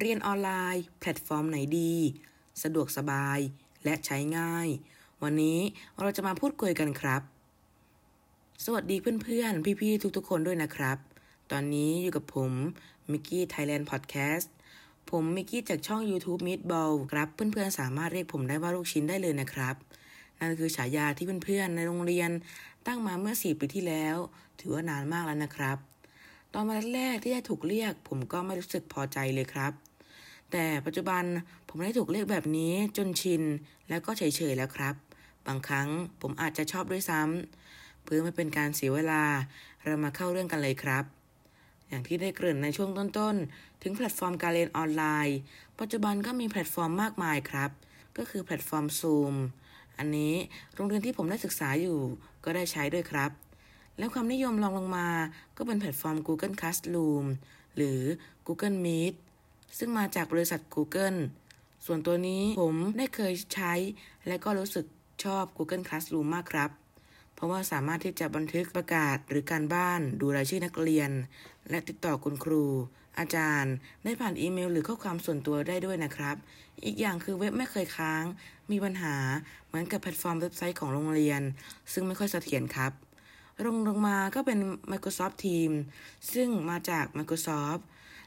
[0.00, 1.94] เรียนออนไลน์ แพลตฟอร์มไหนดี
[2.62, 3.38] สะดวกสบาย
[3.84, 4.68] และใช้ง่าย
[5.22, 5.58] วันนี้
[6.00, 7.22] เราจะมาพูดคุยกันครับ
[8.64, 10.98] สวัสดีเพื่อนๆ พี่ๆ ทุกๆ คนด้วยนะครับ
[11.50, 12.52] ตอนนี้อยู่กับผม
[13.10, 14.52] มิกกี้ไทยแลนด์พอดแคสต์
[15.10, 19.74] ผมมิกกี้จากช่อง YouTube Meatball ครับ เพื่อนๆ สามารถเรียกผมได้ว่าลูกชิ้นได้เลยนะครับ
[20.38, 22.30] นั่นคือฉายาที่เพื่อนๆ ในโรงเรียน
[22.86, 24.16] ตั้งมาเมื่อ 4 ปีที่แล้ว
[24.60, 25.78] ถือว่านานมากแล้วนะครับ
[26.54, 29.74] ตอนวันแรกที่ได้ถูกเรียก ผมก็ไม่รู้สึกพอใจเลยครับ
[30.52, 31.24] แต่ปัจจุบัน
[31.68, 33.42] ผมได้ถูกเรียกแบบนี้จนชิน
[33.88, 34.94] แล้วก็เฉยๆแล้วครับ
[35.46, 35.88] บางครั้ง
[36.20, 39.22] ผมอาจจะชอบด้วยซ้ำเพื่อไม่เป็นการเสียเวลา
[39.84, 41.04] เรามาเข้าเรื่องกันเลยครับ
[41.88, 45.38] อย่างที่ได้เกริ่นในช่วงต้นๆ ถึงแพลตฟอร์มการเรียนออนไลน์
[45.80, 47.70] ปัจจุบันก็มีแพลตฟอร์มมากมายครับ
[48.16, 49.34] ก็คือแพลตฟอร์ม Zoom
[49.98, 50.34] อันนี้
[50.74, 51.98] โรงเรียนที่ผมได้ศึกษาอยู่
[52.44, 53.30] ก็ได้ใช้ด้วยครับ
[53.98, 55.08] แล้วความนิยมรองลงมา
[55.56, 57.24] ก็เป็นแพลตฟอร์ม Google Classroom
[57.76, 58.00] หรือ
[58.46, 59.14] Google Meet
[59.78, 61.18] ซึ่งมาจากบริษัท Google
[61.86, 63.72] ส่วนตัวนี้ผมได้เคยใช้
[64.26, 64.86] และก็รู้สึก
[65.24, 66.70] ชอบ Google Classroom มากครับ
[67.34, 71.10] เพราะว่าสามารถที่จะบันทึกประกาศหรือการบ้านดูรายชื่อนักเรียน
[71.70, 72.64] และติดต่อคุณครู
[73.18, 76.36] อาจารย์ ได้ผ่านอีเมลหรือข้อความส่วนตัวได้ด้วยนะครับ
[76.84, 78.24] อีกอย่างคือเว็บไม่เคยค้าง
[78.70, 79.16] มีปัญหา
[79.66, 81.40] เหมือนกับแพลตฟอร์มเว็บไซต์ของโรงเรียน
[81.92, 82.92] ซึ่งไม่ค่อยเสถียรครับ
[83.64, 84.58] รองลงมาก็เป็น
[84.92, 85.78] Microsoft Teams
[86.32, 87.80] ซึ่งมาจาก Microsoft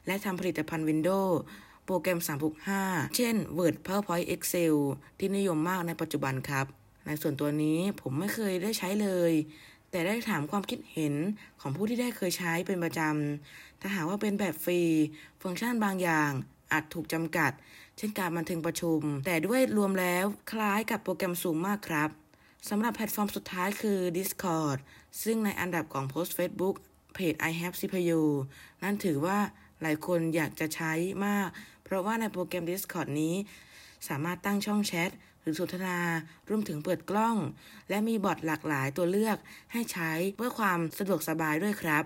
[0.08, 1.34] และทำผลิตภัณฑ์ Windows
[1.86, 2.20] โปรแกรม
[2.68, 4.76] 365 เช่น Word PowerPoint Excel
[5.18, 6.66] ที่นิยมมากในปัจจุบันครับ
[7.08, 9.34] ในส่วนตัวนี้ผมไม่เคยได้ใช้เลย
[9.92, 11.14] แต่ได้ถามความคิดเห็น
[11.62, 14.82] ของผู้ที่ได้เคยใช้เป็นประจำ ถ้าหากว่าเป็นแบบฟรี
[15.42, 16.32] ฟังก์ชันบางอย่าง
[16.72, 17.52] อาจถูกจำกัด
[17.98, 22.10] เช่นการบันทึกประชุม แต่ด้วยรวมแล้วคล้ายกับโปรแกรมสูงมากครับ
[22.70, 24.78] สำหรับแพลตฟอร์มสุดท้ายคือ Discord
[25.24, 26.76] ซึ่งในอันดับของโพสต์ Facebook
[27.14, 28.22] เพจ I have CPU
[28.84, 29.38] นั่นถือว่า
[29.84, 30.94] หลายคนอยากจะใช้
[31.26, 31.48] มาก
[31.84, 33.36] เพราะว่าในโปรแกรม Discord นี้
[34.08, 35.10] สามารถตั้งช่องแชท
[35.42, 36.00] หรือสนทนา
[36.50, 37.36] รวมถึงเปิดกล้อง
[37.90, 39.38] และมีบอทหลากหลายตัวเลือก
[39.74, 42.04] ให้ใช้เพื่อความสะดวกสบายด้วยครับ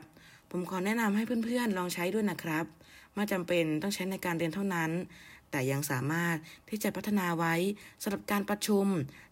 [0.51, 2.65] ผมขอแนะนำให้เพื่อนๆลองใช้ด้วยนะครับ
[3.13, 4.91] ไม่จำเป็นต้องใช้ในการเรียนเท่านั้น
[5.51, 6.37] แต่ยังสามารถ
[6.69, 7.53] ที่จะพัฒนาไว้
[8.01, 8.85] สำหรับการประชุม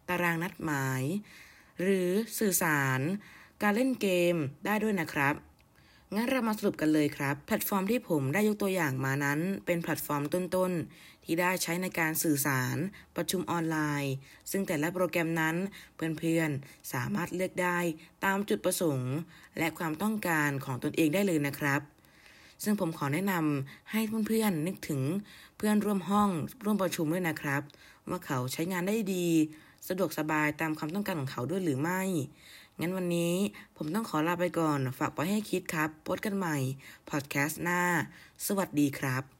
[0.09, 1.03] ตารางนัดหมาย
[1.81, 2.09] หรือ
[2.39, 2.99] สื่อสาร
[3.63, 5.35] การเล่นเกมได้ด้วยนะครับ
[6.15, 12.77] งั้นเรามาสรุปกันเลยครับ แพลตฟอร์มที่ผมได้ยกตัวอย่างมานั้น เป็นแพลตฟอร์มต้นๆ ที่ได้ใช้ในการสื่อสาร
[13.15, 14.13] ประชุมออนไลน์
[14.51, 15.55] ซึ่งแต่ละโปรแกรมนั้น
[15.95, 17.79] เพื่อนๆ สามารถเลือกได้
[18.25, 19.13] ตามจุดประสงค์
[19.57, 21.81] และความต้องการของตนเองได้เลยนะครับ
[22.63, 25.01] ซึ่งผมขอแนะนำให้เพื่อนๆนึกถึง
[25.57, 26.29] เพื่อนร่วมห้อง
[26.63, 27.61] ร่วมประชุมด้วยนะครับ
[28.09, 29.27] ว่าเขาใช้งานได้ดี
[29.87, 32.01] สะดวกสบายตามความต้องการของเขาด้วยหรือไม่
[32.79, 33.33] งั้นวันนี้
[33.77, 36.57] ผมต้องขอลาไปก่อน ฝากไว้ให้คิดครับพบกันใหม่
[37.09, 37.81] พอดแคสต์หน้า
[38.45, 39.34] สวัสดีครับ